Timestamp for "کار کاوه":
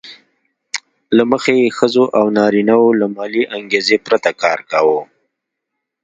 4.41-5.01